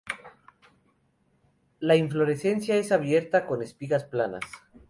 [1.79, 4.41] La inflorescencia es abierta con espigas planas.